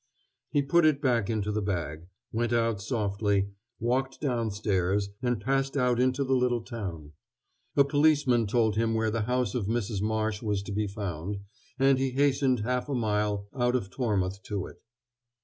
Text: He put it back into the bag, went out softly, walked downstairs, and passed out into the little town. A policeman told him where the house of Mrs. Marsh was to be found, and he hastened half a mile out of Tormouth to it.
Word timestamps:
He 0.49 0.63
put 0.63 0.83
it 0.83 0.99
back 0.99 1.29
into 1.29 1.51
the 1.51 1.61
bag, 1.61 2.07
went 2.31 2.53
out 2.53 2.81
softly, 2.81 3.49
walked 3.79 4.19
downstairs, 4.19 5.09
and 5.21 5.39
passed 5.39 5.77
out 5.77 5.99
into 5.99 6.23
the 6.23 6.33
little 6.33 6.63
town. 6.63 7.11
A 7.77 7.83
policeman 7.83 8.47
told 8.47 8.75
him 8.77 8.95
where 8.95 9.11
the 9.11 9.21
house 9.29 9.53
of 9.53 9.67
Mrs. 9.67 10.01
Marsh 10.01 10.41
was 10.41 10.63
to 10.63 10.71
be 10.71 10.87
found, 10.87 11.41
and 11.77 11.99
he 11.99 12.09
hastened 12.13 12.61
half 12.61 12.89
a 12.89 12.95
mile 12.95 13.47
out 13.53 13.75
of 13.75 13.91
Tormouth 13.91 14.41
to 14.45 14.65
it. 14.65 14.81